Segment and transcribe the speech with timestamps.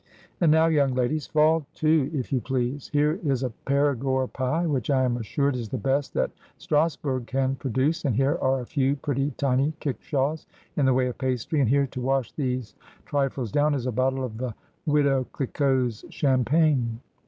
[0.39, 2.89] And now, young ladies, fall to, if you please.
[2.91, 7.53] Here is a Perigord pie, which I am assured is the best that Strasbourg can
[7.55, 11.69] produce, and here are a few pretty tiny kickshaws in the way of pastry; and
[11.69, 12.73] here, to wash these
[13.05, 14.55] trifles down, is a bottle of the
[14.87, 16.99] Widow Cliquot's champagne.'